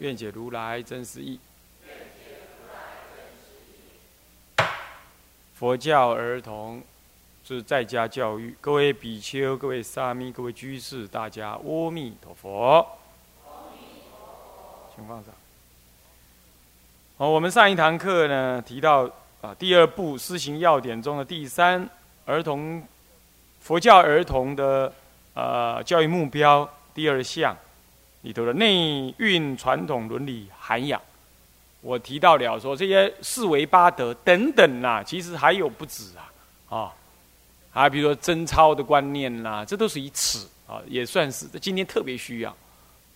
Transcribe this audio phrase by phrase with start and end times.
[0.00, 1.38] 愿解如来真实义。
[5.54, 6.82] 佛教儿童
[7.44, 12.98] 是在家教育，各位比丘、各位沙弥、各位居士，大家阿弥陀佛。
[14.96, 15.34] 请放上。
[17.18, 19.02] 好，我们上一堂课呢提到
[19.42, 21.86] 啊，第二部施行要点中的第三
[22.24, 22.82] 儿童
[23.60, 24.90] 佛教儿童的
[25.34, 27.54] 呃教育目标第二项。
[28.22, 31.00] 里头的内蕴传统伦理涵养，
[31.80, 36.92] 我提到了说这些四维八德等等啊，其实还有不止啊，啊，
[37.72, 42.50] 还比如说贞操的观念啦，这都是以此啊，也算是今天特别需要，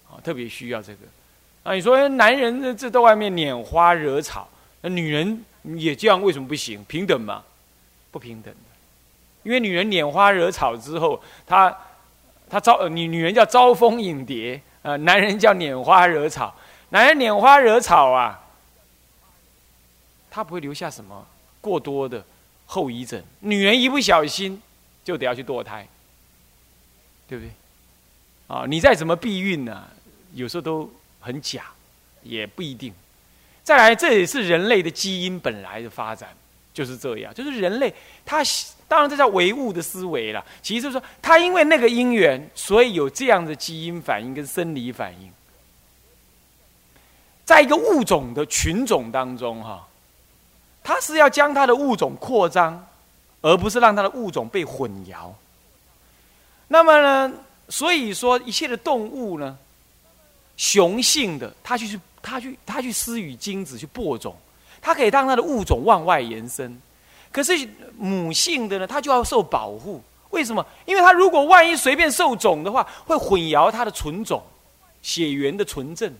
[0.08, 1.00] 啊，特别需要这个。
[1.64, 4.48] 啊，你说男人这这在外面拈花惹草，
[4.80, 6.82] 那女人也这样，为什么不行？
[6.84, 7.42] 平等吗？
[8.10, 8.54] 不平等，
[9.42, 11.76] 因为女人拈花惹草之后，她
[12.48, 14.58] 她招女女人叫招蜂引蝶。
[14.84, 16.54] 呃，男人叫拈花惹草，
[16.90, 18.38] 男人拈花惹草啊，
[20.30, 21.26] 他不会留下什么
[21.62, 22.22] 过多的
[22.66, 23.24] 后遗症。
[23.40, 24.60] 女人一不小心
[25.02, 25.88] 就得要去堕胎，
[27.26, 27.50] 对不对？
[28.46, 29.88] 啊，你再怎么避孕呢，
[30.34, 31.64] 有时候都很假，
[32.22, 32.92] 也不一定。
[33.62, 36.28] 再来，这也是人类的基因本来的发展
[36.74, 37.94] 就是这样，就是人类
[38.26, 38.42] 他。
[38.86, 40.44] 当然，这叫唯物的思维了。
[40.62, 45.32] 其实就是说，他因为那个因缘，所以有这样的基因反应跟生理反应。
[47.46, 49.88] 在一个物种的群种当中，哈，
[50.82, 52.86] 他是要将他的物种扩张，
[53.40, 55.32] 而不是让他的物种被混淆。
[56.68, 57.32] 那么呢，
[57.70, 59.56] 所以说一切的动物呢，
[60.58, 64.36] 雄性的，他去去他去他去施予精子去播种，
[64.84, 66.78] 它可以让它的物种往外延伸。
[67.32, 70.02] 可是母性的呢，它就要受保护。
[70.28, 70.64] 为什么？
[70.84, 74.42] 因为它如果万一随便受种的话，会混淆它的纯种、
[75.00, 76.12] 血缘的纯正。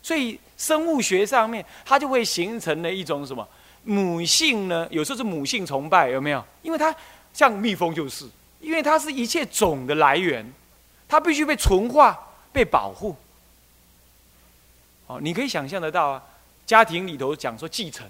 [0.00, 3.46] 所以生物学上面，它就会形成了一种什么？
[3.82, 4.86] 母性呢？
[4.90, 6.44] 有时候是母性崇拜，有没有？
[6.62, 6.94] 因为它
[7.34, 8.26] 像蜜蜂就是，
[8.60, 10.46] 因为它是一切种的来源，
[11.08, 12.16] 它必须被纯化、
[12.52, 13.16] 被保护。
[15.06, 16.22] 哦，你可以想象得到啊，
[16.70, 18.06] 家庭里头讲说继承，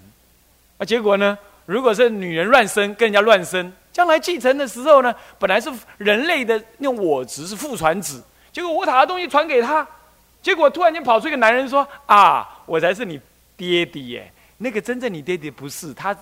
[0.77, 1.35] 啊，结果呢？
[1.65, 5.67] 如果是女人乱生，跟人家乱生，将来继承的时候呢，本来是
[5.97, 9.87] 人类的那我执是父传子，结果我把东西传给他，
[10.43, 13.19] 结果突然间跑出一个男人说：“啊，我才是你
[13.57, 16.15] 爹爹耶！”那个真正你爹爹不是他，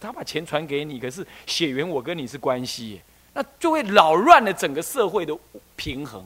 [0.00, 3.00] 他把钱传给你，可是血缘我跟你是关系，
[3.34, 5.32] 那就会扰乱了整个社会的
[5.76, 6.24] 平衡，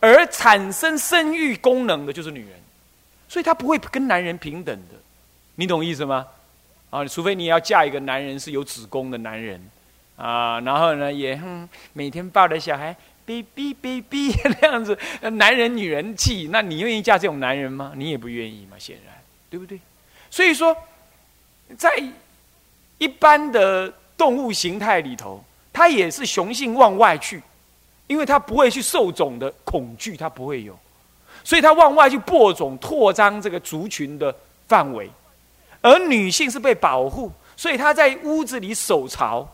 [0.00, 2.60] 而产生生育功能的就是女人，
[3.28, 4.94] 所以她不会跟男人平等的，
[5.56, 6.26] 你懂意思吗？
[6.90, 9.60] 啊，除非你要嫁一个男人是有子宫的男人，
[10.16, 14.96] 啊，然后呢，也哼每天抱着小孩，baby baby 那样子，
[15.32, 17.92] 男人女人气，那你愿意嫁这种男人吗？
[17.96, 19.14] 你也不愿意嘛，显然，
[19.50, 19.80] 对不对？
[20.30, 20.74] 所以说，
[21.76, 21.90] 在
[22.98, 27.42] 一般的动物形态里头，它也是雄性往外去，
[28.06, 30.78] 因为它不会去受种的恐惧，它不会有，
[31.46, 34.34] 所以他往外去播种，扩张这个族群的
[34.66, 35.08] 范围。
[35.80, 39.48] 而女性是被保护，所以她在屋子里守巢，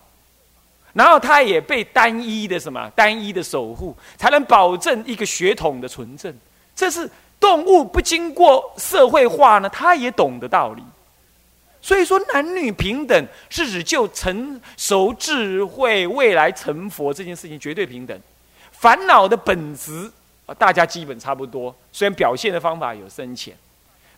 [0.95, 6.35] 然后她也被单一的什么单一的守护，才能保证一个血统的纯正。
[6.75, 10.83] 这是动物不经过社会化呢，它也懂的道理。
[11.83, 18.19] 所以说，男女平等是指就成熟智慧、未来成佛这件事情绝对平等。
[18.71, 20.11] 烦恼的本质
[20.47, 23.57] 啊，大家基本差不多，虽然表现的方法有深浅。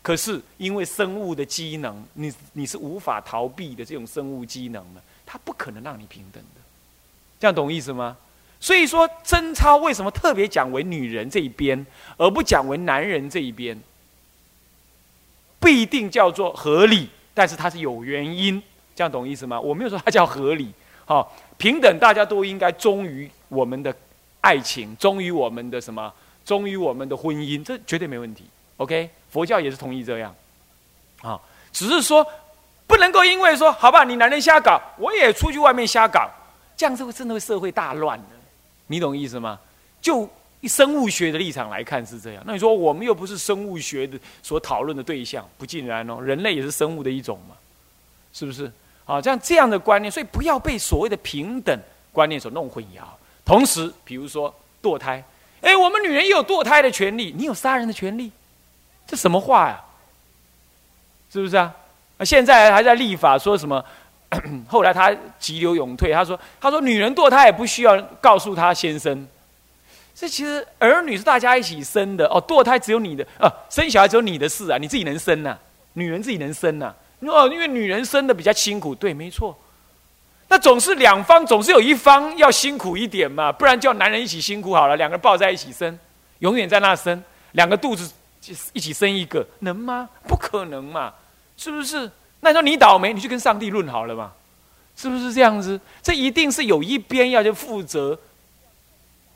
[0.02, 6.60] 可是，因为生物的机能，你你是无法逃避的这种生物机能呢，它不可能让你平等的，
[7.40, 8.18] 这样懂意思吗？
[8.60, 11.86] 所以说，贞操为什么特别讲为女人这一边，
[12.18, 13.80] 而不讲为男人这一边？
[15.58, 18.62] 不一定叫做合理，但是它是有原因，
[18.94, 19.58] 这样懂意思吗？
[19.58, 20.70] 我没有说它叫合理，
[21.06, 23.94] 好，平等，大家都应该忠于我们的
[24.44, 26.12] 爱情，忠于我们的什么，
[26.44, 28.44] 忠于我们的婚姻，这绝对没问题。
[28.76, 29.08] OK。
[29.34, 30.32] 佛教也是同意这样，
[31.20, 31.40] 啊，
[31.72, 32.24] 只是说
[32.86, 36.30] 不能够因为说好吧，你男人瞎搞，我也出去外面瞎搞，
[36.76, 38.36] 这样子会真的会社会大乱的，
[38.86, 39.58] 你懂意思吗？
[40.00, 40.30] 就
[40.68, 42.44] 生物学的立场来看是这样。
[42.46, 46.22] 那你说我们又不是生物学的所讨论的对象，不尽然哦。
[46.22, 47.56] 人类也是生物的一种嘛，
[48.32, 48.70] 是不是？
[49.04, 51.76] 啊，这样这样的观念，所以不要被所谓的平等
[52.12, 53.02] 观念所弄混淆。
[53.44, 55.22] 同时，比如说堕胎，
[55.60, 58.30] 哎，我们女人也有堕胎的权利，你有杀人的权利，
[59.06, 59.82] 这什么话呀？
[61.32, 61.74] 是不是啊？
[62.18, 63.84] 啊，现在还在立法说什么？
[64.68, 69.26] 后来他急流勇退，他说：“他说女人堕胎也不需要告诉他先生。
[70.14, 75.56] 这其实儿女是大家一起生的哦，堕胎只有你的啊，生小孩只有你的事啊，你自己能生呐？
[75.92, 76.94] 女人自己能生呐？
[77.20, 79.56] 哦，因为女人生的比较辛苦，对，没错。
[80.54, 85.98] 那总是两方总是有一方要辛苦一点嘛，不然叫男人一起辛苦好了，两个人抱在一起生，
[86.38, 87.20] 永远在那生，
[87.54, 88.08] 两个肚子
[88.72, 90.08] 一起生一个，能吗？
[90.28, 91.12] 不可能嘛，
[91.56, 92.08] 是不是？”
[92.38, 94.30] 那你说你倒霉，你去跟上帝论好了嘛？
[94.94, 95.80] 是不是这样子？
[96.00, 98.16] 这一定是有一边要去负责，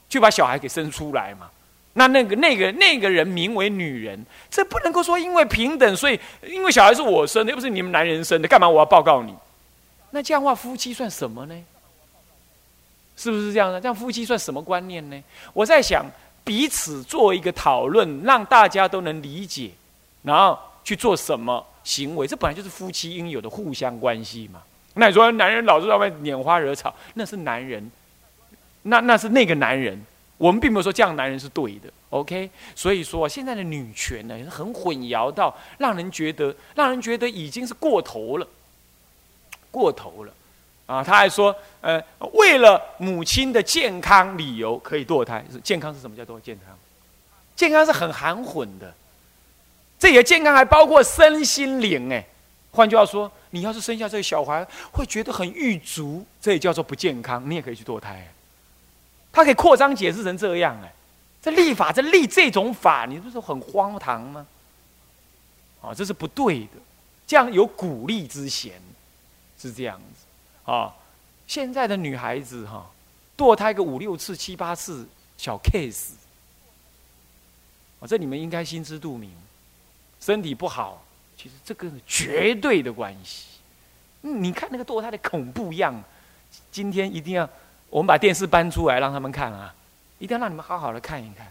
[0.08, 1.48] 去把小孩给生出来嘛？
[1.94, 9.34] 那那个那个那个人名为女人，这不能够说因为平等，所以因为小孩是我生的，又不是你们男人生的，干嘛我要报告你？
[10.10, 11.54] 那这样话夫妻算什么呢？
[13.16, 13.80] 是不是这样的？
[13.80, 15.22] 这样夫妻算什么观念呢？
[15.52, 16.06] 我在想
[16.44, 19.70] 彼此做一个讨论，让大家都能理解，
[20.22, 21.66] 然后去做什么。
[21.84, 24.60] 行为，这本来就是夫妻应有的互相关系嘛。
[24.92, 27.90] 那你说男人老是在外面拈花惹草，那是男人，
[28.82, 29.98] 那那是那个男人。
[30.36, 32.50] 我们并没有说这样男人是对的，OK？
[32.74, 38.46] 所以说现在的女权呢，很混淆到让人觉得，让人觉得已经是过头了，
[39.70, 40.32] 过头了
[40.86, 41.04] 啊！
[41.04, 46.76] 他还说，呃，为了母亲的健康理由可以堕胎，健康是什么叫多健康？
[47.54, 48.94] 健康是很含混的。
[49.98, 52.24] 这也健康还包括身心灵哎，
[52.70, 58.26] 换句话说，你要是生下这个小孩会觉得很欲足，这也叫做不健康，你也可以去堕胎。
[59.32, 60.92] 他可以扩张解释成这样哎，
[61.42, 64.46] 这立法这立这种法，你不是很荒唐吗？
[65.82, 66.80] 啊，这是不对的，
[67.26, 68.72] 这样有鼓励之嫌，
[69.58, 70.94] 是这样子啊。
[71.46, 72.90] 现在的女孩子哈，
[73.36, 75.06] 堕胎个五六次、七八次
[75.36, 76.12] 小 case，
[78.00, 79.30] 啊，这你们应该心知肚明。
[80.20, 81.02] 身体不好，
[81.36, 83.46] 其实这个绝对的关系。
[84.20, 86.02] 你看那个堕胎的恐怖样，
[86.72, 87.48] 今天一定要
[87.88, 89.74] 我们把电视搬出来让他们看啊！
[90.18, 91.46] 一定要让你们好好的看一看。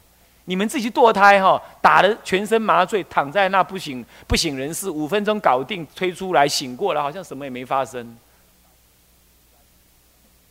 [0.50, 8.18] 你们自己堕胎哈，打的全身麻醉，躺在那不省不省人事，五分钟搞定，推出来醒过来，好像什么也没发生，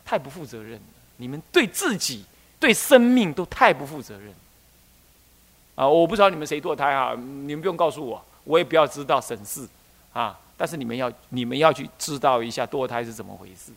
[0.05, 0.81] 太不负责任了。
[1.15, 2.23] 你们对自己、
[2.59, 4.31] 对生命都太不负责任。
[5.73, 9.67] 啊，我不知道你们谁堕胎啊，你们不用告诉我，我也不要知道审事，
[10.13, 13.71] 啊，但是你们要你们要去知道一下堕胎是怎么回事，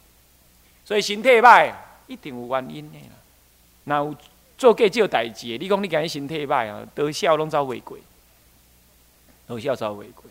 [0.85, 1.75] 所以行退败
[2.07, 3.15] 一定有原因的啦。
[3.85, 4.15] 那
[4.61, 7.99] 做计就代志，你讲你讲心退败啊，得笑拢遭违规，
[9.47, 10.25] 得笑遭违规。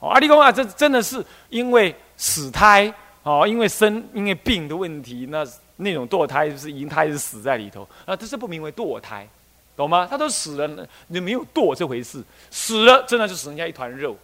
[0.00, 2.90] 哦，啊，你讲啊，这真的是因为死胎，
[3.22, 5.46] 哦，因为生因为病的问题，那
[5.76, 9.28] 那种堕胎就是因胎是死在里头，啊，这是不名为堕胎。
[9.76, 10.06] 懂吗？
[10.08, 12.22] 他都死了，你没有堕这回事。
[12.50, 14.16] 死了，真的就只剩下一团肉，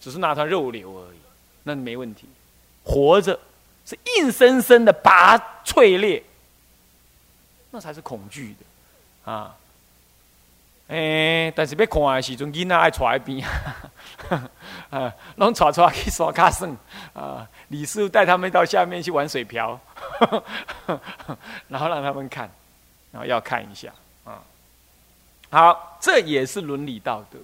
[0.00, 1.18] 只是那团肉瘤而已，
[1.64, 2.26] 那没问题。
[2.84, 3.38] 活着
[3.84, 6.22] 是硬生生的拔淬裂，
[7.70, 8.64] 那才是恐惧的
[9.24, 9.56] 啊！
[10.86, 13.46] 哎，但是要看的时阵，囡仔爱带边，
[14.90, 16.68] 啊，拢带出去耍卡耍
[17.14, 17.48] 啊！
[17.68, 19.80] 李师傅带他们到下面去玩水漂，
[21.68, 22.50] 然后让他们看，
[23.10, 23.88] 然后要看一下。
[24.24, 24.42] 啊
[25.50, 27.38] 好，这也是伦理道德。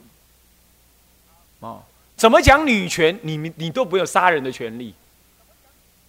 [1.60, 1.82] 哦，
[2.16, 3.18] 怎么讲女权？
[3.22, 4.94] 你你你都没有杀人的权利，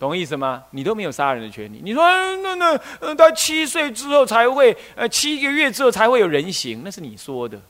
[0.01, 0.63] 懂意思吗？
[0.71, 1.79] 你都没有杀人的权利。
[1.83, 2.03] 你说
[2.37, 7.61] 那那呃，他七岁之后才会，呃，七个月之后才会有人形，那是你说的，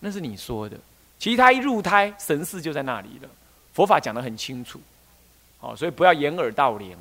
[0.00, 0.74] 那是你说的。
[1.18, 3.28] 其实他一入胎，神识就在那里了。
[3.74, 4.80] 佛法讲的很清楚，
[5.60, 6.96] 哦，所以不要掩耳盗铃，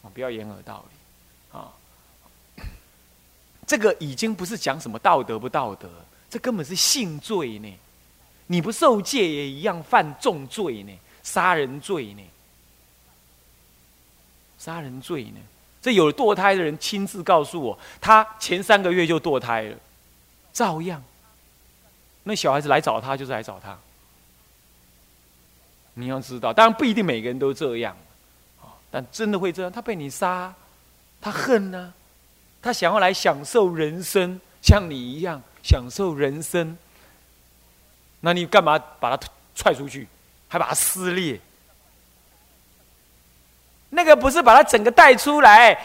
[0.00, 2.64] 哦，不要掩耳盗铃。
[3.66, 5.86] 这个已经不是讲什么道德不道德，
[6.30, 7.70] 这根本是性罪呢。
[8.46, 12.22] 你不受戒也一样犯重罪呢，杀人罪呢，
[14.64, 15.40] 杀人罪呢。
[15.82, 19.76] 这有堕胎的人亲自告诉我，他前三个月就堕胎了，
[20.54, 21.04] 照样。
[22.22, 23.78] 那小孩子来找他就是来找他。
[25.92, 27.94] 你要知道，当然不一定每个人都这样，
[28.90, 29.70] 但真的会这样。
[29.70, 30.54] 他被你杀，
[31.20, 31.92] 他恨呢。
[32.62, 36.78] 他想要来享受人生，像你一样享受人生。
[38.20, 40.08] 那你干嘛把他踹出去，
[40.48, 41.38] 还把他撕裂？
[43.94, 45.78] 那个不是把他整个带出来，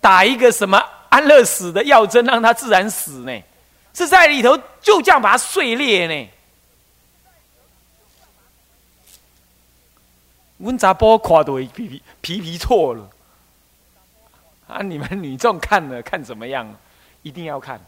[0.00, 3.42] 打一个什么安乐死的药针让它自然死呢，
[3.92, 6.30] 是在里头就这样把它碎裂呢。
[10.58, 13.10] 温杂波垮都皮皮皮皮错了
[14.68, 14.80] 啊！
[14.80, 16.66] 你们女众看了看怎么样？
[17.22, 17.80] 一定要看，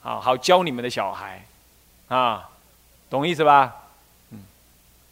[0.00, 1.44] 好好教你们的小孩
[2.08, 2.48] 啊，
[3.08, 3.76] 懂意思吧？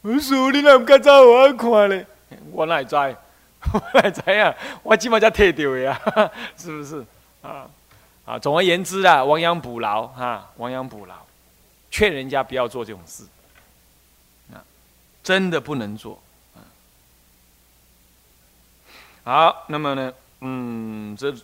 [0.03, 2.07] 嗯，叔你那么敢找我看嘞？
[2.53, 2.97] 我哪知？
[3.73, 4.55] 我哪知呀？
[4.83, 6.01] 我起码才退掉呀，
[6.57, 7.05] 是不是？
[7.43, 7.69] 啊
[8.27, 8.39] 啊！
[8.39, 11.15] 总而言之啊，亡羊补牢啊，亡羊补牢，
[11.91, 13.25] 劝人家不要做这种事
[14.53, 14.63] 啊，
[15.23, 16.21] 真的不能做。
[19.25, 21.35] 好，那么呢，嗯，这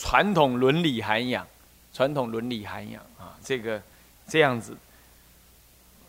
[0.00, 1.46] 传统伦理涵养，
[1.92, 3.80] 传统伦理涵养啊，这个
[4.28, 4.76] 这样子，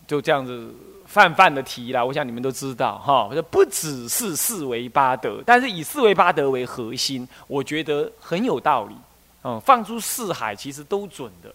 [0.07, 0.73] 就这样子
[1.07, 2.05] 泛泛的提了。
[2.05, 8.95] 我想你们都知道哈，这不只是四维八德，但是以四维八德为核心，我觉得很有道理。
[9.43, 11.49] 嗯，放诸四海其实都准的，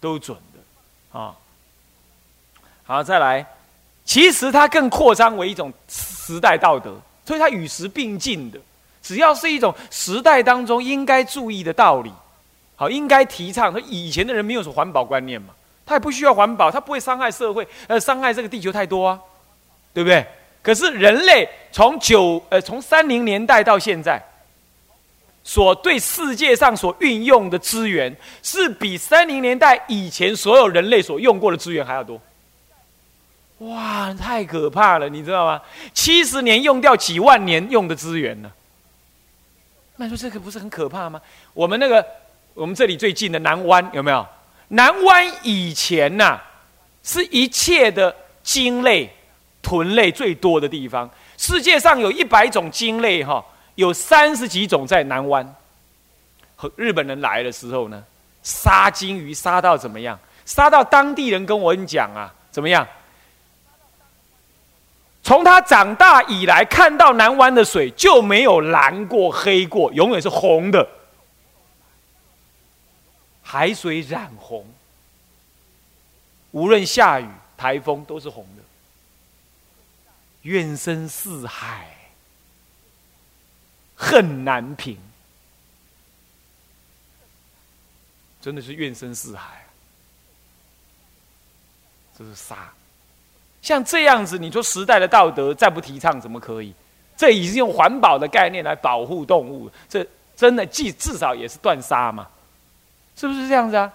[0.00, 1.34] 都准的啊。
[2.84, 3.46] 好，再来，
[4.04, 6.96] 其实它更扩张为一种时代道德，
[7.26, 8.58] 所以它与时并进的。
[9.02, 12.10] 只要是一种时代当中应该注意的道理，
[12.76, 13.70] 好，应该提倡。
[13.70, 15.48] 说以前的人没有什么环保观念嘛，
[15.86, 19.20] 它也不需要环保，它不会伤害社会，呃，伤害这个地球太多啊，
[19.92, 20.26] 对不对？
[20.62, 24.18] 可是人类从九呃从三零年代到现在，
[25.42, 32.18] 所对世界上所运用的资源，是比三零年代以前所有人类所用过的资源还要多。
[33.58, 35.60] 哇，太可怕了，你知道吗？
[35.92, 38.50] 七十年用掉几万年用的资源呢？
[39.96, 41.20] 那说这个不是很可怕吗？
[41.52, 42.04] 我们那个，
[42.54, 44.26] 我们这里最近的南湾有没有？
[44.68, 46.40] 南湾以前呐，
[47.02, 49.10] 是一切的鲸类、
[49.62, 51.08] 豚类最多的地方。
[51.36, 53.44] 世界上有一百种鲸类，哈，
[53.74, 55.54] 有三十几种在南湾。
[56.56, 58.02] 和日本人来的时候呢，
[58.42, 60.18] 杀鲸鱼杀到怎么样？
[60.46, 62.86] 杀到当地人跟我们讲啊，怎么样？
[65.22, 70.86] 从他长大以来，看到南湾的水就没有蓝过、黑过，永远是红的，
[73.44, 74.66] 海水染红。
[76.50, 78.62] 无论下雨、台风，都是红的。
[80.42, 81.96] 怨声四海，
[83.94, 84.98] 恨难平，
[88.40, 89.64] 真的是怨声四海。
[92.18, 92.72] 这是杀。
[93.62, 96.74] 像这样子，你说时代的道德再不提倡，怎么可以？
[97.16, 102.28] 这已经用环保的概念来保护动物，这真的既至少也是断杀嘛？
[103.16, 103.92] 是不是这样子啊？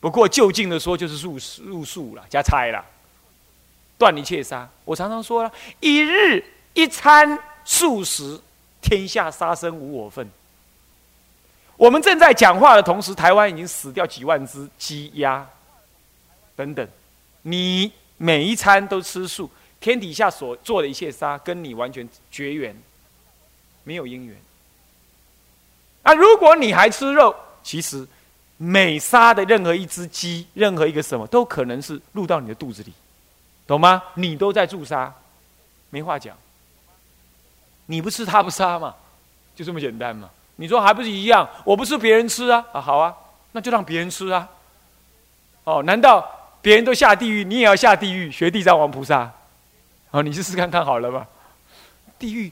[0.00, 2.84] 不过就近的说，就是入入数了，加差了，
[3.96, 4.68] 断一切杀。
[4.84, 8.40] 我常常说了，一日一餐素食，
[8.80, 10.28] 天下杀生无我份。
[11.76, 15.46] 我们正在讲话的同时，台湾已经死掉几万只鸡鸭
[16.54, 16.88] 等等，
[17.42, 17.92] 你。
[18.16, 19.50] 每一餐都吃素，
[19.80, 22.74] 天底下所做的一切杀，跟你完全绝缘，
[23.82, 24.36] 没有因缘。
[26.04, 28.06] 啊，如果你还吃肉，其实
[28.56, 32.92] 每杀的任何一只鸡，任何一个什么，都可能是入到你的肚子里，
[33.66, 34.00] 懂吗？
[34.14, 35.12] 你都在助杀，
[35.90, 36.36] 没话讲。
[37.86, 38.94] 你不吃，他不杀嘛，
[39.56, 40.30] 就这么简单嘛。
[40.56, 41.48] 你说还不是一样？
[41.64, 43.12] 我不吃，别人吃啊，啊好啊，
[43.52, 44.48] 那就让别人吃啊。
[45.64, 46.30] 哦，难道？
[46.62, 49.30] 别人都下地狱，你也要下地狱学地藏王菩萨，
[50.12, 51.26] 哦，你试试看看好了吧？
[52.18, 52.50] 地狱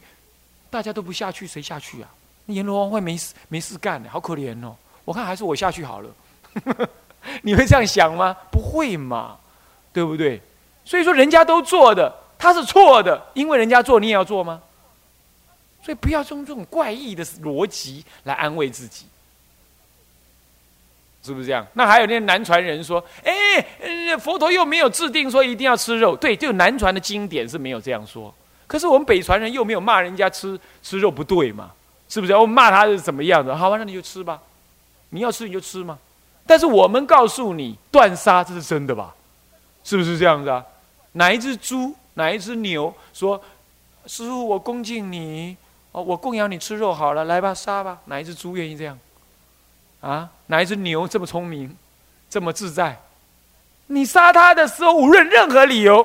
[0.69, 2.11] 大家都不下去，谁下去啊？
[2.47, 4.76] 阎罗王会没事没事干的，好可怜哦！
[5.05, 6.11] 我看还是我下去好了。
[7.43, 8.37] 你会这样想吗？
[8.51, 9.37] 不会嘛，
[9.93, 10.41] 对不对？
[10.85, 14.61] 所以说人家都做的，他是错的，因为人家做，你也要做吗？
[15.83, 19.07] 所以不要用这种怪异的逻辑来安慰自己。
[21.25, 21.65] 是不是这样？
[21.75, 28.35] 那还有那些南传人说：“哎，佛陀又没有制定说一定要吃肉。”对，就南传的经典是没有这样说。
[28.67, 31.71] 可是我们北传人又没有骂人家吃吃肉不对嘛？
[32.09, 32.35] 是不是？
[32.35, 33.57] 我们骂他是怎么样的？
[33.57, 34.41] 好吧，那你就吃吧，
[35.12, 35.99] 你要吃你就吃嘛。
[36.45, 39.14] 但是我们告诉你，断杀这是真的吧？
[39.85, 40.64] 是不是这样子啊？
[41.12, 43.40] 哪一只猪，哪一只牛说
[44.07, 45.57] ：“师傅，我恭敬你，
[45.92, 48.99] 哦，我供养你吃肉好了，来吧，杀吧。”哪一只猪愿意这样？
[50.00, 51.76] 啊，哪一只牛这么聪明，
[52.28, 52.99] 这么自在？
[53.88, 56.04] 你杀它的时候，无论任何理由，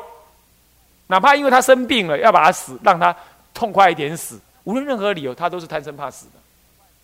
[1.07, 3.15] 哪怕因为它生病了，要把它死，让它
[3.53, 6.27] 痛快一点死，无论任何理由，它都是贪生怕死，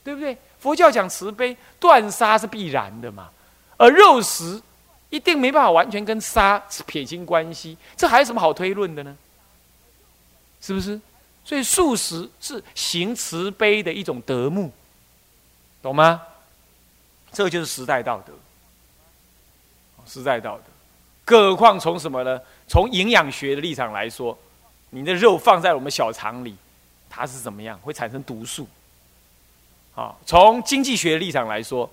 [0.03, 0.37] 对不对？
[0.59, 3.29] 佛教讲慈悲，断杀是必然的嘛，
[3.77, 4.61] 而肉食
[5.09, 9.15] 一定没办法完全跟杀撇清关系，这还有什么好推论的呢？
[10.61, 10.99] 是不是？
[11.45, 14.71] 所以素食是行慈悲的一种德目，
[15.81, 16.21] 懂吗？
[17.33, 18.33] 这就是时代道德。
[20.05, 20.63] 时代道德，
[21.23, 22.39] 更何况从什么呢？
[22.67, 24.37] 从营养学的立场来说，
[24.89, 26.55] 你的肉放在我们小肠里，
[27.09, 27.77] 它是怎么样？
[27.79, 28.67] 会产生毒素。
[29.95, 31.89] 啊，从经济学立场来说，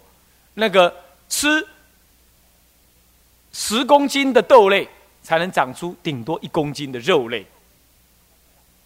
[0.55, 0.95] 那个
[1.29, 1.67] 吃
[3.53, 4.89] 十公斤的豆类，
[5.23, 7.45] 才能长出顶多一公斤的肉类。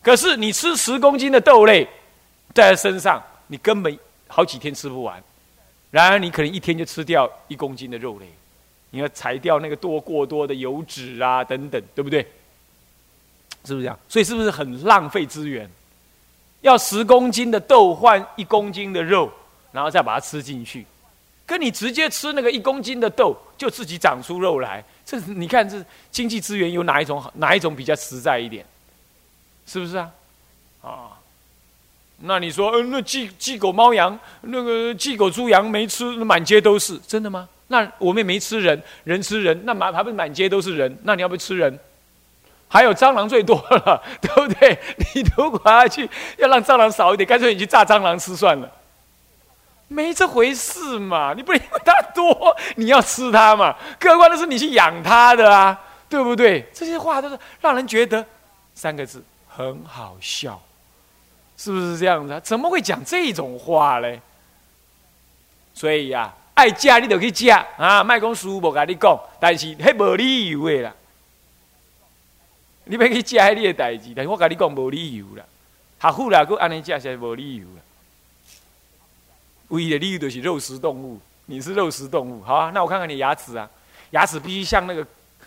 [0.02, 1.88] 可是你吃十公斤的豆类，
[2.52, 5.22] 在身上，你根本好几天吃不完。
[5.90, 8.26] 然而，你可能一天就吃掉一公斤的肉类。
[8.90, 12.22] 你要裁掉那个多过多的油脂啊，等等，对不对？
[13.64, 13.98] 是不是这样？
[14.08, 15.70] 所以是不是很浪费资源？
[16.64, 19.30] 要十公斤的豆换一公斤的肉，
[19.70, 20.86] 然后再把它吃进去，
[21.44, 28.64] 跟你直接吃那个一公斤的豆就自己长出肉来，这你看这经济资源有哪一种哪一种比较实在一点？
[29.66, 30.10] 是不是啊？
[30.82, 31.12] 啊，
[32.22, 37.46] 那你说，嗯，那鸡鸡狗猫羊，那个鸡狗猪羊没吃，满街都是，真的吗？
[37.68, 40.98] 那我们也没吃人，人吃人，那满还不是满街都是人？
[41.02, 41.78] 那你要不要吃人？
[42.68, 44.78] 还有蟑螂最多了， 对不对？
[45.14, 48.70] 你如果要去要让蟑螂少一点，干脆你去炸蟑螂吃算了。
[49.86, 51.34] 没这回事嘛！
[51.36, 53.76] 你不能因为它多，你要吃它嘛？
[54.00, 55.78] 客观的是你去养它的啊，
[56.08, 56.66] 对不对？
[56.72, 58.24] 这些话都是让人觉得
[58.74, 60.60] 三个字很好笑，
[61.56, 62.40] 是不是这样子？
[62.42, 64.20] 怎么会讲这种话嘞？
[65.74, 66.32] 所以呀。
[66.54, 68.04] 爱嫁你就去嫁啊！
[68.04, 70.94] 卖讲书无甲你讲，但是迄无理由的啦。
[72.84, 75.44] 你要去食迄你的代志，但是我甲你讲无理由啦。
[76.00, 77.80] 学富啦，佮安尼食是无理由啦。
[79.68, 82.70] 唯一的理由就是肉食动物，你是肉食动物，好啊。
[82.74, 83.68] 那我看看你牙齿啊，
[84.10, 85.06] 牙齿必须像那个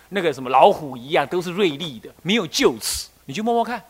[0.10, 3.08] 那个什么老虎一样，都是锐利的，没有臼齿。
[3.26, 3.84] 你去摸摸看，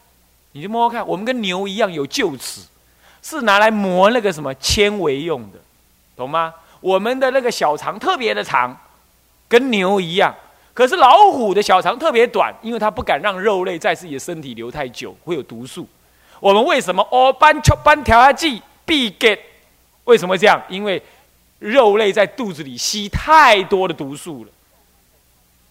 [0.52, 2.62] 你去摸摸看，我们跟牛一样有臼齿，
[3.22, 5.60] 是拿来磨那个什么纤维用的，
[6.18, 6.54] 懂吗？
[6.82, 8.78] 我们的那个小肠特别的长，
[9.48, 10.36] 跟牛一样。
[10.78, 15.90] 可是老虎的小肠特别短，因为它不敢让肉类在自己的身体留太久，会有毒素。
[16.40, 19.36] 我们为什么哦斑丘斑调压剂必给？
[20.04, 20.62] 为什么这样？
[20.70, 21.02] 因为
[21.58, 24.52] 肉类在肚子里吸太多的毒素了。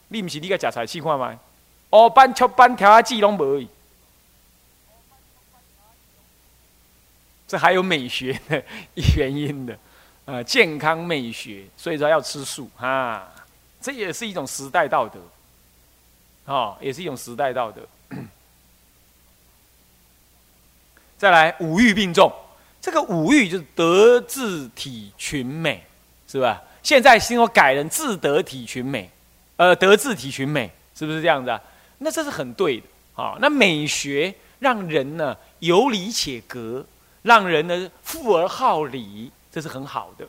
[0.09, 1.39] 你不是你个假财气看吗？
[1.91, 3.65] 哦斑丘斑调压剂拢无。
[7.47, 8.61] 这还有美学的
[9.17, 9.79] 原因的。
[10.25, 13.25] 呃，健康美学，所以说要吃素哈，
[13.87, 15.21] 这也是一种时代道德，
[16.47, 17.81] 哦，也是一种时代道德。
[21.17, 22.33] 再来，五欲并重，
[22.81, 25.87] 这个五欲就是德智体群美，
[26.27, 26.61] 是吧？
[26.83, 29.09] 现在听说改人智德体群美，
[29.55, 31.63] 呃，德智体群美，是不是这样子啊？
[31.99, 33.39] 那这是很对的啊。
[33.41, 36.85] 那美学让人呢有理且格，
[37.23, 39.31] 让人呢富而好礼。
[39.53, 40.27] 这是很好的，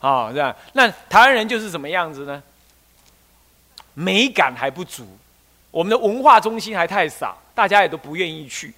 [0.00, 0.56] 啊，是吧？
[0.72, 2.42] 那台湾人就是什么样子呢？
[3.94, 5.06] 美感还不足，
[5.70, 8.72] 我们的文化中心还太少，大家也都不愿意去。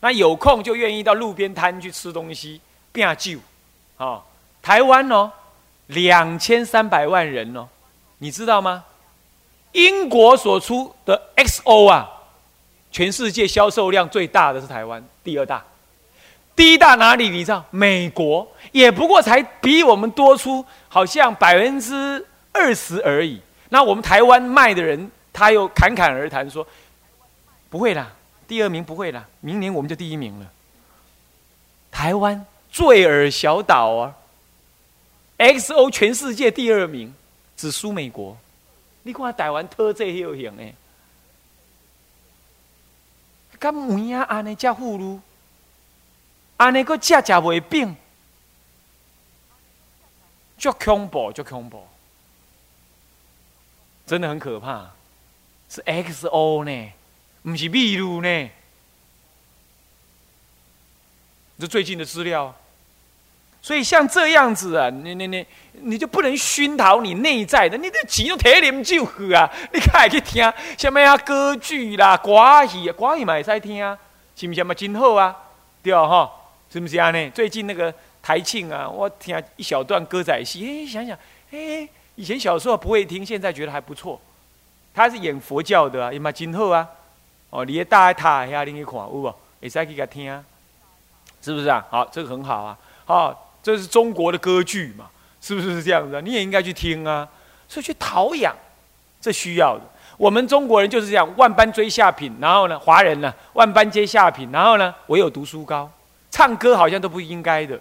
[0.00, 2.60] 那有空就愿意到路边摊去吃东西，
[2.92, 3.38] 变旧。
[3.96, 4.22] 啊，
[4.62, 5.30] 台湾哦，
[5.88, 7.68] 两千三百万人哦，
[8.18, 8.84] 你知道吗？
[9.72, 12.08] 英国所出的 XO 啊，
[12.90, 15.64] 全世界销售量最大的是台湾，第二大。
[16.54, 17.28] 第一大哪里？
[17.28, 17.64] 你知道？
[17.70, 23.40] 美国也不过才比我们多出好像百分之二十而已。
[23.70, 26.66] 那我们台湾卖的人，他又侃侃而谈说
[27.68, 28.10] ：“不会啦，
[28.46, 30.50] 第二名不会啦，明年我们就第一名了。”
[31.90, 34.14] 台湾坠尔小岛啊
[35.38, 37.14] ，XO 全世界第二名，
[37.56, 38.36] 只输美国。
[39.02, 40.74] 你看台湾特这又行诶，
[43.58, 45.20] 敢有影安尼遮富裕？
[46.56, 47.96] 安尼个食食袂变，
[50.58, 51.86] 足恐怖，足恐怖，
[54.08, 54.90] 真的很可怕。
[55.68, 56.92] 是 XO 呢，
[57.42, 58.50] 不是秘鲁呢。
[61.60, 62.54] 这最近的资料，
[63.60, 69.50] 所以像这样子啊，你你你你就不能熏陶你内在的，你的钱都摕啉酒去啊！
[69.74, 72.32] 你开去听什么啊歌剧啦、歌
[72.66, 73.98] 戏啊，歌戏嘛会使听啊，
[74.34, 75.36] 是不是嘛真好啊？
[75.82, 76.32] 对啊，哈。
[76.70, 77.10] 是不是啊？
[77.10, 77.30] 呢？
[77.30, 77.92] 最近那个
[78.22, 81.18] 台庆啊，我听一小段歌仔戏，哎，想想，
[81.50, 81.88] 哎，
[82.18, 84.20] 以前小时候不会听，现在觉得还不错。
[84.92, 86.84] 他是演佛教的啊，也蛮今后啊，
[87.50, 89.32] 哦，你大塔下你去看有无？
[89.62, 90.44] 会使去给他听，
[91.40, 91.86] 是不是啊？
[91.88, 95.08] 好，这个很好啊，好，这是中国的歌剧嘛，
[95.40, 96.20] 是不是这样子？
[96.22, 97.28] 你也应该去听啊，
[97.68, 98.52] 所以去陶养，
[99.20, 99.84] 这需要的。
[100.16, 105.88] 我们中国人就是这样，万般追下品，然后呢，华人呢，万般皆下品，然后呢，唯有读书高。
[106.32, 107.78] 唱歌好像都不应该的，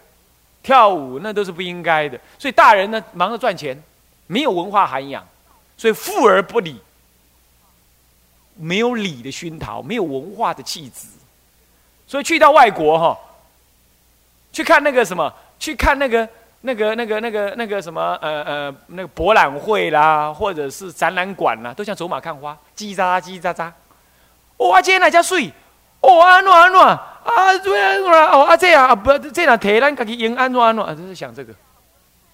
[0.61, 2.19] 跳舞那都是不应该的。
[2.37, 3.75] 所以大人呢忙着赚钱，
[4.27, 5.25] 没有文化涵养，
[5.75, 6.79] 所以富而不理，
[8.55, 11.07] 没有礼的熏陶，没有文化的气质，
[12.05, 13.17] 所以去到外国哈，
[14.51, 16.27] 去看那个什么，去看那个。
[16.61, 23.71] 那个、那个、那个、那个什么，呃呃，那个博览会啦，或者是展览馆啦，都像走马看花，叽喳叽喳喳。
[24.57, 25.53] 哇，今天哪家水？
[26.01, 26.99] 哦，安诺安诺啊，
[27.63, 31.53] 对安诺哦，啊这样啊，不，这样提咱自己用安诺安诺啊，就是想这个。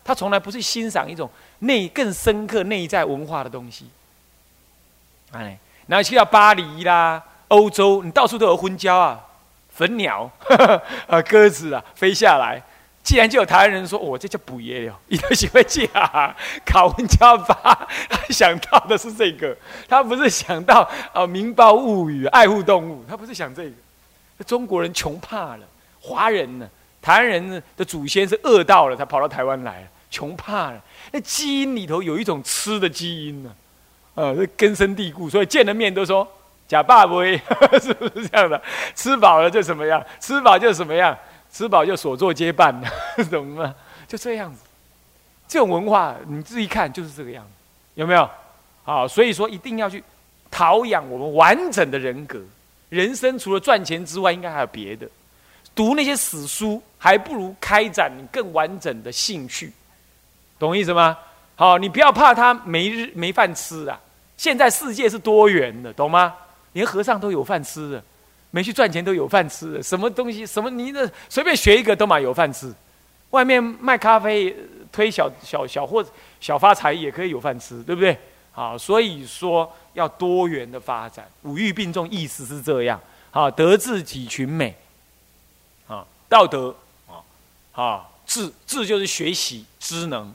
[0.04, 3.88] 他从来不是欣赏一种内更深刻内在文化的东西。
[5.32, 9.20] 哎，然后去到巴黎啦，欧洲，你到处都有昏椒啊，
[9.70, 10.30] 粉鸟
[11.08, 12.62] 啊，鸽子啊，飞下来。
[13.04, 16.36] 既然就有台湾人说，我这叫捕爷哟， 一都喜欢讲
[16.66, 19.54] 考文教法，他 想到的是这个，
[19.90, 23.72] 他不是想到哦《民报物语》爱护动物，他不是想这个。
[24.46, 25.66] 中国人穷怕了，
[26.00, 26.70] 华人呢，
[27.02, 30.80] 台湾人的祖先是饿到了，才跑到台湾来，穷怕了。
[31.12, 33.52] 那基因里头有一种吃的基因呢，
[34.14, 36.28] 呃，根深蒂固，所以见了面都说
[36.68, 37.14] 假爸爸，
[37.82, 38.62] 是不是这样的？
[38.96, 40.06] 吃饱了就什么样？
[40.20, 41.18] 吃饱就什么样？
[41.52, 42.80] 吃饱就所作皆办，
[43.32, 43.74] 懂吗？
[44.08, 44.62] 就这样子，
[45.48, 47.52] 这种文化你自己看就是这个样子，
[47.96, 48.30] 有没有？
[48.84, 50.04] 好，所以说一定要去
[50.52, 52.40] 陶养我们完整的人格。
[52.90, 55.10] 人生除了赚钱之外，应该还有别的。
[55.74, 59.74] 读那些死书，还不如开展你更完整的兴趣，
[60.66, 61.18] 懂意思吗？
[61.56, 64.00] 好，你不要怕他没日没饭吃啊。
[64.38, 66.34] 现在世界是多元的，懂吗？
[66.74, 68.04] 连和尚都有饭吃的。
[68.56, 72.72] 没去赚钱都有饭吃，什么东西什么你那随便学一个都嘛有饭吃，
[73.32, 74.56] 外面卖咖啡
[74.92, 76.06] 推小小小货
[76.40, 78.16] 小发财也可以有饭吃，对不对？
[78.52, 83.02] 好，所以说要多元的发展，五育并重，意思是这样。
[83.32, 84.76] 好，德智体群美，
[85.88, 86.76] 啊，道德
[87.08, 87.18] 啊，
[87.74, 90.32] 啊，智智就是学习知能，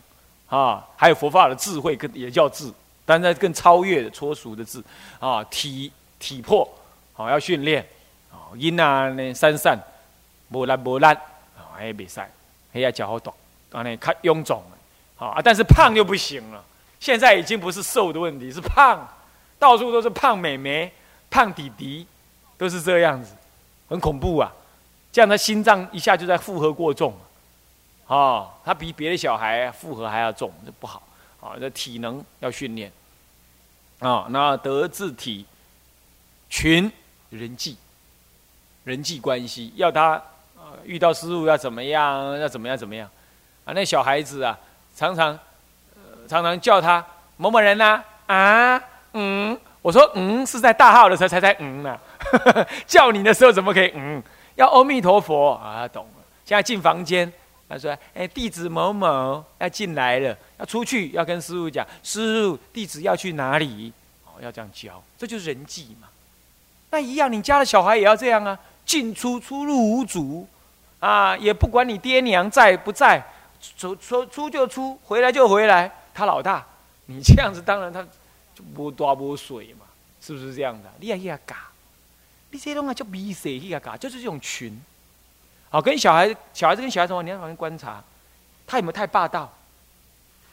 [0.49, 2.73] 啊，还有佛法的智慧跟也叫智，
[3.05, 4.83] 但是更超越的脱俗的智，
[5.21, 6.69] 啊，体体魄
[7.13, 7.87] 好要训练。
[8.57, 9.79] 因啊，呢散散，
[10.51, 12.19] 无力无力，啊，还袂使，
[12.73, 13.31] 还要脚好大，
[13.73, 14.63] 啊，呢较臃肿，
[15.17, 16.65] 好啊，但是胖就不行了。
[16.99, 19.07] 现在已经不是瘦的问题，是胖，
[19.59, 20.91] 到处都是胖美眉、
[21.29, 22.07] 胖弟弟，
[22.57, 23.35] 都是这样子，
[23.87, 24.51] 很恐怖啊。
[25.13, 27.15] 这样他心脏一下就在负荷过重，
[28.09, 31.01] 哦他比别的小孩负荷还要重，这不好，
[31.41, 32.91] 啊，这体能要训练，
[34.01, 35.47] 啊，那德智体
[36.51, 36.91] 群
[37.31, 37.77] 人际。
[38.85, 40.13] 人际关系要他
[40.57, 42.39] 啊，遇到师傅要怎么样？
[42.39, 42.75] 要怎么样？
[42.75, 43.07] 怎么样？
[43.67, 44.59] 啊，那小孩子啊，
[44.97, 45.39] 常常
[46.27, 47.05] 常常叫他
[47.37, 51.99] 某某人呐啊嗯，我说嗯是在大号的时候才才嗯呢，
[52.89, 54.23] 叫你的时候怎么可以嗯？
[54.55, 56.25] 要阿弥陀佛啊，懂了。
[56.47, 57.31] 现在进房间，
[57.69, 63.93] 他说哎，弟子某某要进来了，要出去要跟师傅讲，师傅弟子要去哪里？
[64.25, 66.09] 哦，要这样教，这就是人际嘛。
[66.91, 68.59] 那一样，你家的小孩也要这样啊。
[68.87, 70.49] 进出出入无阻，
[70.99, 73.23] 啊，也不管你爹娘在不在，
[73.77, 75.93] 出出出就出，回来就回来。
[76.15, 76.67] 他老大，
[77.05, 78.03] 你这样子当然他
[78.55, 79.85] 就不多不水嘛，
[80.23, 80.91] 是不是这样的？
[81.01, 81.69] 你也要嘎，
[82.51, 84.81] 你这种啊叫逼谁去嘎，就是这种群。
[85.71, 88.03] 好，跟小孩小孩子跟小孩子话，你要旁边观察，
[88.67, 89.53] 他有没有太霸道？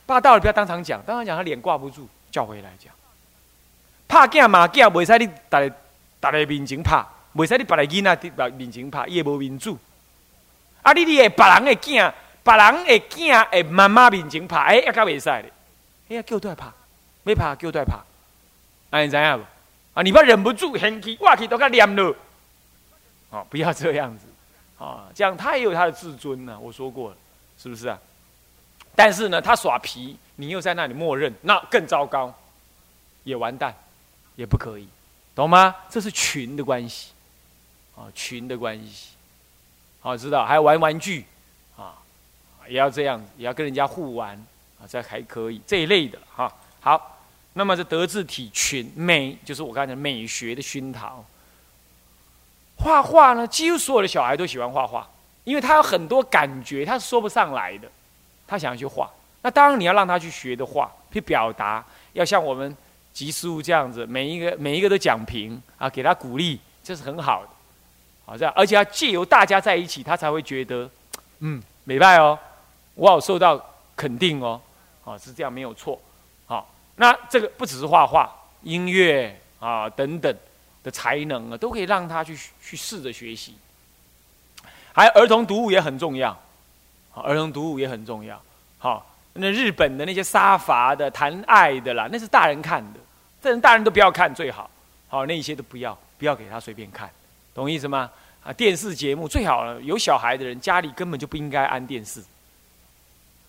[0.06, 2.94] 霸道了不要当场讲，当场讲他脸挂不住，叫回来讲。
[4.08, 5.76] 怕惊嘛惊，袂使你大家
[6.20, 7.04] 大家面前拍。
[7.34, 9.78] 袂使你别个囡仔伫面前拍，伊会无民主。
[10.84, 15.52] 啊，你你会别人的囝，别人的囝会妈妈面前拍，哎，也较袂使咧。
[16.10, 16.68] 哎呀，叫对拍，
[17.24, 17.96] 要拍叫对拍，
[18.92, 19.42] 啊，你知影无？
[19.96, 22.16] 啊，你不要忍不住，生气，我去都甲念了。
[23.32, 24.28] 哦，不要这样子，
[24.78, 26.60] 啊，这样他也有他的自尊呢。
[26.60, 27.18] 我说过了，
[27.58, 28.00] 是不是啊？
[28.96, 32.34] 但是呢，他耍皮，你又在那里默认，那更糟糕，
[33.24, 33.76] 也完蛋，
[34.36, 34.88] 也不可以，
[35.34, 35.76] 懂吗？
[35.90, 37.12] 这是群的关系。
[37.98, 39.12] 啊，群的关系，
[40.02, 41.26] 好知道，还要玩玩具，
[41.78, 41.96] 啊，
[42.68, 44.36] 也要这样，也要跟人家互玩，
[44.78, 46.54] 啊，这还可以这一类的哈。
[46.82, 47.22] 好，
[47.54, 51.26] 那么这德智体群美，就是我刚才美学的熏陶。
[52.78, 55.08] 画画呢，几乎所有的小孩都喜欢画画，
[55.44, 57.88] 因为他有很多感觉，他是说不上来的，
[58.48, 59.10] 他想要去画。
[59.42, 61.84] 那当然你要让他去学的画，去表达，
[62.14, 62.76] 要像我们
[63.14, 67.50] 吉师傅这样子，每一个每一个都讲评啊，给他鼓励，这是很好的。
[68.26, 70.90] 好，这样，而且要借由大家在一起，他才会觉得，
[71.40, 72.38] 嗯，美拜哦，
[72.96, 73.64] 我有受到
[73.96, 74.60] 肯定哦，
[75.04, 76.02] 啊，是这样没有错。
[76.48, 78.28] 好，那这个不只是画画、
[78.64, 80.36] 音乐啊等等
[80.86, 83.56] 的才能啊，都可以让他去去试着学习。
[84.94, 86.40] 还有儿童读物也很重要，
[87.16, 88.40] 儿童读物也很重要。
[88.78, 93.00] 好，那日本的那些杀伐的、谈爱的啦，那是大人看的，
[93.42, 94.70] 这人大人都不要看最好。
[95.08, 97.10] 好，那些都不要，不要给他随便看，
[97.54, 98.12] 懂意思吗？
[98.44, 102.24] 啊，电视节目最好了，有小孩的人家里根本就不应该安电视。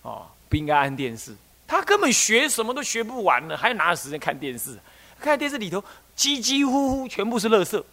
[0.01, 1.35] 哦，不应该安电视，
[1.67, 4.77] 他根本学什么都学不完了，还有哪有时间看电视？
[5.19, 5.83] 看电视里头，
[6.15, 7.85] 几几乎乎全部是乐色，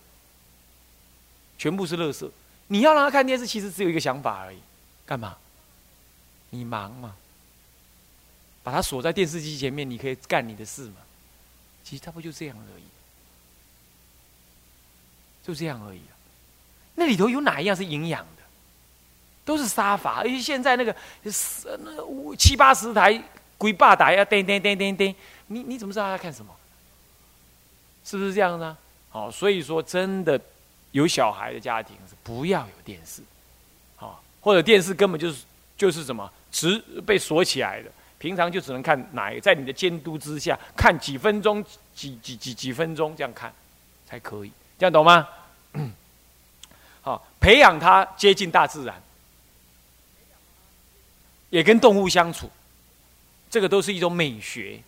[1.59, 2.31] 全部是乐色。
[2.69, 4.59] 你要让他看电视，其实只有一个想法而已，
[5.05, 5.37] 干嘛？
[6.51, 7.17] 你忙嘛？
[8.63, 10.97] 把他锁在电视机前面，你可以干你的事嘛？
[11.83, 12.85] 其实他不就这样而已，
[15.47, 16.17] 就这样而已啊。
[16.95, 18.43] 那里头有哪一样是营养的？
[19.45, 23.23] 都是沙发，而且现在那个那七八十台
[23.59, 25.15] 鬼霸台啊，叮叮叮叮叮，
[25.49, 26.57] 你你怎么知道他在看什么？
[28.05, 28.77] 是不是这样呢？
[29.11, 30.40] 好，所以说真的
[30.93, 33.23] 有小孩的家庭是不要有电视，
[33.97, 35.45] 好，或者电视根本就是
[35.77, 41.64] 就是什么，只被锁起来的，平常就只能看哪一个，在你的监督之下看几分钟，
[41.95, 43.53] 几几几几分钟这样看
[44.07, 45.27] 才可以，这样懂吗？
[47.03, 49.01] 好，培养他接近大自然。
[51.51, 52.51] 也跟动物相处，
[53.49, 54.81] 这个都是一种美学，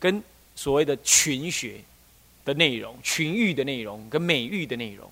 [0.00, 0.20] 跟
[0.56, 1.80] 所谓的群学
[2.46, 5.10] 的内容、群育的内容跟美育的内容，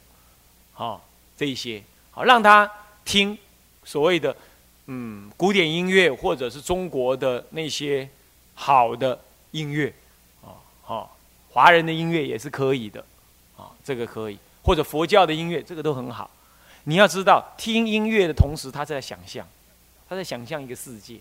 [0.73, 2.71] 好这一些好让他
[3.05, 3.37] 听
[3.85, 4.35] 所谓的
[4.87, 8.09] 嗯古典音乐或者是中国的那些
[8.55, 9.21] 好的
[9.51, 9.93] 音乐
[10.43, 11.19] 啊好
[11.51, 13.05] 华人的音乐也是可以的
[13.59, 16.31] 啊这个可以或者佛教的音乐这个都很好，
[16.85, 19.47] 你要知道听音乐的同时他在想象。
[20.07, 21.19] 他在想象一个世界。